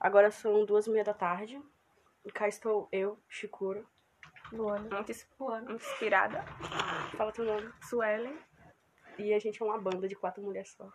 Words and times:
Agora 0.00 0.30
são 0.30 0.64
duas 0.64 0.86
e 0.86 0.90
meia 0.90 1.04
da 1.04 1.14
tarde. 1.14 1.60
E 2.24 2.30
cá 2.30 2.46
estou 2.48 2.88
eu, 2.92 3.18
Chicura. 3.28 3.84
Luana. 4.52 4.88
Muito, 4.94 5.10
ins- 5.10 5.28
muito 5.38 5.72
inspirada. 5.72 6.42
Fala 7.16 7.32
teu 7.32 7.44
nome. 7.44 7.70
Suelen. 7.88 8.38
E 9.18 9.34
a 9.34 9.38
gente 9.38 9.60
é 9.60 9.64
uma 9.64 9.78
banda 9.78 10.06
de 10.08 10.14
quatro 10.14 10.42
mulheres 10.42 10.70
só. 10.72 10.88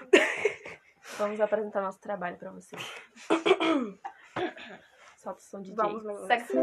Vamos 1.18 1.40
apresentar 1.40 1.82
nosso 1.82 2.00
trabalho 2.00 2.36
pra 2.38 2.50
vocês. 2.50 2.80
Solta 5.18 5.38
o 5.40 5.42
som 5.42 5.60
de 5.60 5.72
Vamos, 5.74 6.02
DJ. 6.02 6.26
Sexy. 6.26 6.54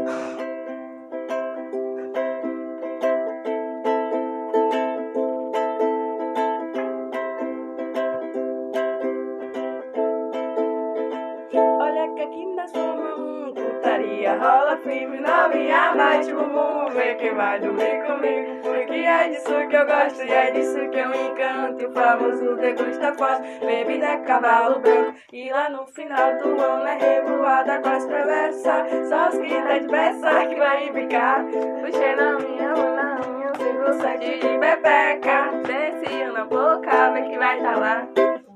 Que 12.22 12.28
aqui 12.28 12.46
nós 12.54 12.70
somos 12.70 13.18
um 13.18 13.52
putaria 13.52 14.34
Rola 14.34 14.76
firme, 14.78 15.18
novinha, 15.18 15.94
bate 15.94 16.32
bumbum. 16.32 16.88
Vê 16.90 17.14
quem 17.16 17.34
vai 17.34 17.58
dormir 17.58 18.04
comigo. 18.06 18.62
Porque 18.62 18.92
é 18.92 19.28
disso 19.28 19.68
que 19.68 19.76
eu 19.76 19.86
gosto 19.86 20.22
E 20.22 20.30
é 20.30 20.50
disso 20.52 20.78
que 20.90 20.98
eu 20.98 21.12
encanto. 21.12 21.86
O 21.86 21.92
famoso 21.92 22.56
degusta 22.56 23.14
forte 23.14 23.66
Bebida 23.66 24.18
cavalo 24.18 24.80
branco. 24.80 25.14
E 25.32 25.50
lá 25.50 25.68
no 25.70 25.86
final 25.86 26.38
do 26.38 26.60
ano 26.60 26.86
é 26.86 26.98
revoada 26.98 27.80
com 27.80 27.88
as 27.88 28.04
travessas. 28.04 29.08
Só 29.08 29.28
os 29.28 29.38
que 29.38 29.54
tá 29.54 29.78
depressa 29.78 30.46
que 30.46 30.54
vai 30.56 30.90
brincar 30.90 31.44
Puxei 31.44 32.14
na 32.14 32.38
minha 32.38 32.76
mão, 32.76 32.94
na 32.94 33.14
minha, 33.16 33.54
seguro 33.54 33.94
Sete 33.94 34.38
de 34.38 34.58
bebeca 34.58 35.50
Desce 35.66 36.24
na 36.32 36.44
boca, 36.44 37.10
vê 37.12 37.22
que 37.22 37.38
vai 37.38 37.60
tá 37.60 37.76
lá. 37.76 38.08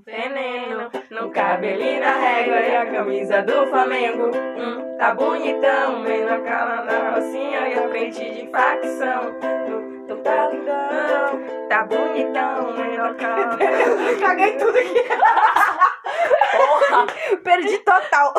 Veneno 0.06 0.95
no 1.26 1.32
cabelo 1.32 1.82
e 1.82 1.98
na 1.98 2.16
régua 2.16 2.60
e 2.60 2.76
a 2.76 2.86
camisa 2.86 3.42
do 3.42 3.66
Flamengo. 3.66 4.26
Hum, 4.28 4.96
tá 4.96 5.14
bonitão, 5.14 6.04
vem 6.04 6.24
na 6.24 6.40
cara 6.40 6.82
da 6.82 7.10
rocinha 7.10 7.68
e 7.68 7.74
a 7.74 7.88
frente 7.88 8.30
de 8.30 8.48
facção. 8.50 9.34
Tu, 9.40 10.06
tu 10.06 10.22
tá 10.22 10.48
lindão, 10.48 11.68
tá 11.68 11.84
bonitão, 11.84 12.74
vem 12.76 12.96
na 12.96 13.14
cara. 13.14 13.58
Caguei 14.20 14.56
tudo 14.56 14.78
aqui. 14.78 15.02
Porra, 16.56 17.06
perdi 17.42 17.78
total. 17.78 18.34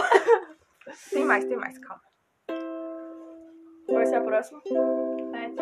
Tem 1.11 1.25
mais, 1.25 1.43
tem 1.43 1.57
mais, 1.57 1.77
calma. 1.79 2.01
Vai 3.89 4.05
ser 4.05 4.15
a 4.15 4.21
próxima? 4.21 4.61
Com 4.61 5.31
talento, 5.31 5.61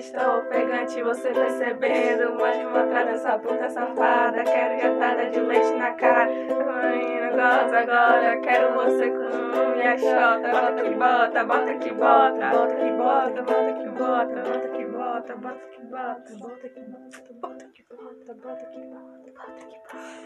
estou 0.00 0.42
pegante, 0.44 1.02
você 1.02 1.30
percebendo. 1.30 2.32
Mostra 2.32 2.68
uma 2.68 2.82
atrás 2.82 3.06
dessa 3.06 3.38
puta 3.38 3.70
safada. 3.70 4.42
Quero 4.42 4.80
jatada 4.80 5.30
de 5.30 5.40
leite 5.40 5.74
na 5.74 5.92
cara. 5.92 6.26
Menina, 6.26 7.30
gosta 7.30 7.78
agora. 7.78 8.36
Quero 8.40 8.74
você 8.74 9.10
com 9.10 9.76
minha 9.76 9.98
chota. 9.98 10.48
Bota 10.50 10.82
que 10.82 10.94
bota, 10.94 11.44
bota 11.44 11.74
que 11.74 11.92
bota. 11.92 12.50
Bota 12.50 12.74
que 12.74 12.90
bota, 12.92 13.42
bota 13.42 13.72
que 13.72 13.88
bota. 13.88 14.42
Bota 14.42 14.68
que 14.68 14.84
bota, 14.86 15.36
bota 15.36 15.66
que 15.68 15.82
bota. 15.84 16.34
Bota 16.40 16.58
que 16.64 16.80
bota, 16.80 17.34
bota 17.40 17.66
que 17.66 17.82
bota. 17.82 17.84
Bota 17.84 17.84
que 17.84 17.84
bota, 17.92 18.34
bota 18.34 18.66
que 18.66 18.80
bota. 18.80 20.20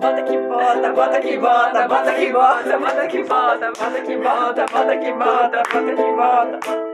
Bota 0.00 0.22
que 0.22 0.38
bota, 0.38 0.92
bota 0.92 1.20
que 1.20 1.36
bota, 1.38 1.88
bota 1.88 2.14
que 2.14 2.32
bota, 2.32 2.78
bota 2.78 3.06
que 3.06 3.22
bota, 3.22 3.72
bota 3.72 4.00
que 4.00 4.16
bota, 4.16 4.66
bota 4.66 4.96
que 4.98 5.12
bota, 5.12 5.62
bota 5.72 5.94
que 5.94 6.12
bota. 6.12 6.89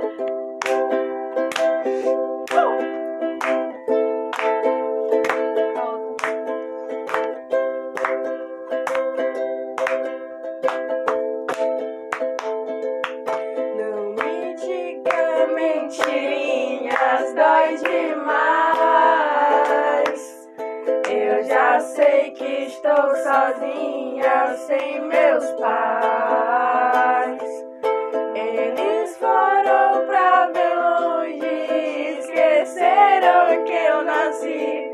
Mentirinhas, 17.26 17.34
dói 17.34 17.76
demais. 17.76 18.46
Eu 21.08 21.42
já 21.44 21.80
sei 21.80 22.30
que 22.32 22.64
estou 22.66 23.16
sozinha, 23.16 24.56
sem 24.66 25.00
meus 25.02 25.50
pais. 25.52 27.42
Eles 28.34 29.16
foram 29.18 30.06
pra 30.06 30.50
bem 30.52 30.76
longe, 30.76 32.20
esqueceram 32.20 33.64
que 33.64 33.72
eu 33.72 34.04
nasci, 34.04 34.90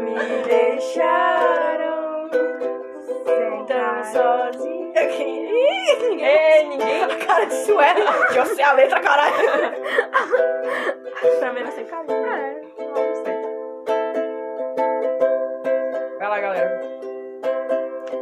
me 0.00 0.18
deixaram 0.46 2.28
tão 3.66 4.04
sozinha. 4.04 4.78
Ei, 6.20 6.64
ninguém. 6.68 7.04
A 7.04 7.16
cara 7.24 7.44
de 7.46 7.54
suela, 7.64 8.26
que 8.26 8.38
eu 8.38 8.46
sei 8.46 8.64
a 8.64 8.72
letra, 8.72 9.00
caralho. 9.00 9.34
Também 11.40 11.64
não 11.64 11.72
sei 11.72 11.84
caminho. 11.84 12.26
É, 12.32 12.60
não 12.78 13.14
sei. 13.24 13.34
Vai 16.18 16.28
lá, 16.28 16.40
galera. 16.40 16.80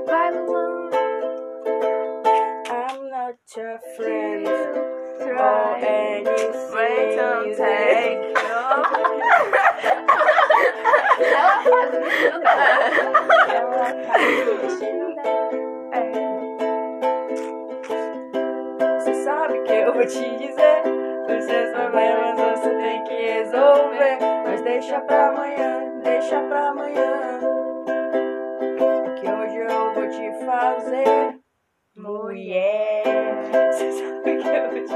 Vai, 0.06 0.30
Luan. 0.32 0.90
I'm 2.68 3.10
not 3.10 3.38
your 3.56 3.78
friend. 3.96 4.46
Try. 5.18 5.30
Or 5.32 5.76
anything. 5.76 6.72
Wait 6.74 7.18
and 7.18 7.54
take. 7.56 8.34
Ela 8.50 9.46
deixa 24.78 25.00
pra 25.00 25.28
amanhã, 25.28 26.00
deixa 26.04 26.38
pra 26.38 26.68
amanhã 26.68 27.40
Que 29.18 29.26
hoje 29.26 29.56
eu 29.56 29.94
vou 29.94 30.06
te 30.10 30.44
fazer 30.44 31.40
Mulher 31.96 33.02
Você 33.72 33.92
sabe 33.92 34.36
que 34.36 34.48
eu 34.48 34.70
vou 34.70 34.84
te 34.84 34.94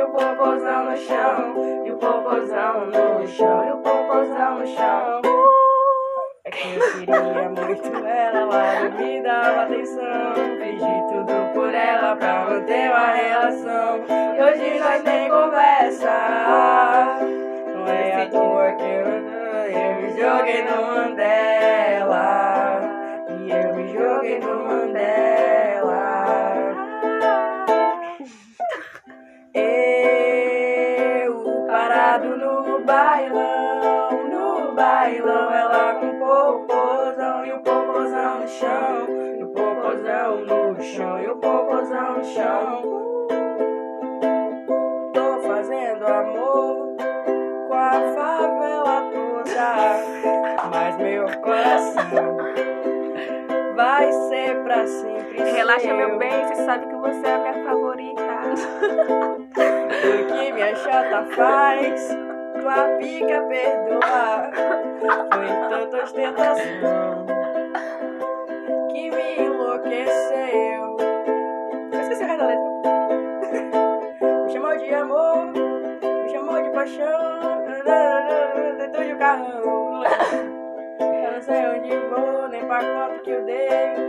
o 0.00 0.04
o 0.04 0.10
popozão 0.10 0.84
no 0.84 0.96
chão. 0.96 1.84
E 1.84 1.90
o 1.90 1.96
popozão 1.96 2.86
no 2.86 3.26
chão, 3.26 3.64
e 3.66 3.72
o 3.72 3.76
popozão 3.78 4.58
no 4.58 4.66
chão. 4.66 5.33
É 6.56 6.76
eu 6.76 6.80
queria 6.92 7.48
muito 7.48 8.06
ela, 8.06 8.38
ela 8.38 8.88
não 8.88 8.98
me 8.98 9.22
dava 9.22 9.62
atenção. 9.62 10.34
Fiz 10.34 10.78
de 10.78 11.02
tudo 11.12 11.52
por 11.52 11.74
ela 11.74 12.14
pra 12.14 12.44
manter 12.44 12.90
uma 12.90 13.06
relação. 13.08 14.04
E 14.08 14.42
hoje 14.42 14.78
nós 14.78 15.02
nem 15.02 15.28
conversa. 15.28 16.10
Não 17.74 17.88
é 17.88 18.22
à 18.22 18.30
toa 18.30 18.72
que 18.72 18.84
eu, 18.84 19.06
eu 19.68 19.94
me 20.00 20.08
joguei 20.10 20.62
no 20.62 20.86
Mandela. 20.86 22.33
E 37.44 37.52
o 37.52 37.58
popozão 37.60 38.40
no 38.40 38.48
chão, 38.48 39.08
e 39.38 39.42
o 39.42 39.48
popozão 39.48 40.40
no 40.40 40.82
chão, 40.82 41.20
e 41.20 41.28
o 41.28 41.36
popozão 41.36 42.18
no 42.18 42.24
chão. 42.24 42.82
Tô 45.12 45.38
fazendo 45.46 46.06
amor 46.06 46.96
com 47.68 47.74
a 47.74 47.92
favela 48.14 49.02
toda, 49.12 50.68
mas 50.70 50.96
meu 50.96 51.26
coração 51.40 52.36
vai 53.76 54.12
ser 54.12 54.62
pra 54.62 54.86
sempre. 54.86 55.42
Relaxa, 55.52 55.80
seu. 55.80 55.96
meu 55.96 56.18
bem, 56.18 56.46
você 56.46 56.64
sabe 56.64 56.86
que 56.86 56.94
você 56.94 57.26
é 57.26 57.34
a 57.34 57.38
minha 57.38 57.64
favorita. 57.64 58.24
O 60.04 60.26
que 60.26 60.52
minha 60.52 60.74
chata 60.76 61.24
faz, 61.34 62.10
tua 62.64 62.96
pica 62.98 63.42
perdoa. 63.42 64.50
Foi 65.30 65.68
tanta 65.68 66.02
ostentação 66.02 67.26
que 68.90 69.10
me 69.10 69.36
enlouqueceu. 69.36 70.96
Eu 71.92 72.00
esqueci 72.00 72.24
a 72.24 72.36
letra. 72.36 72.72
Me 74.46 74.50
chamou 74.50 74.76
de 74.78 74.94
amor, 74.94 75.46
me 75.46 76.28
chamou 76.30 76.62
de 76.62 76.70
paixão. 76.70 77.64
Dentro 78.78 79.04
de 79.04 79.12
um 79.12 79.18
carrão. 79.18 80.02
Eu 81.00 81.32
não 81.32 81.42
sei 81.42 81.66
onde 81.66 81.96
vou, 82.08 82.48
nem 82.48 82.64
pra 82.66 82.78
quanto 82.78 83.22
que 83.22 83.30
eu 83.30 83.44
dei. 83.44 84.03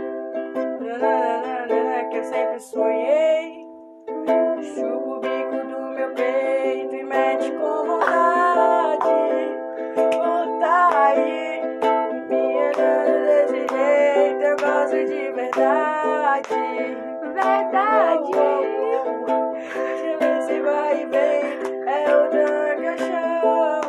Verdade. 15.66 16.96
Verdade. 17.34 18.30
Esse 20.20 20.60
vai 20.60 21.02
e 21.02 21.06
vem 21.06 21.42
é 21.86 22.16
o 22.16 22.30
drag 22.30 22.98
show. 22.98 23.80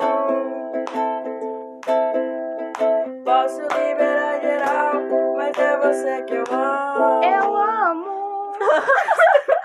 Posso 3.24 3.62
liberar 3.62 4.42
geral, 4.42 4.94
mas 5.36 5.58
é 5.58 5.78
você 5.78 6.24
que 6.24 6.36
eu 6.36 6.44
amo. 6.52 7.24
Eu 7.24 7.56
amo. 7.56 8.52